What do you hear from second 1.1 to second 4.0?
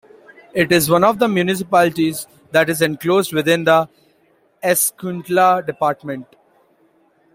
the municipalities that is enclosed within the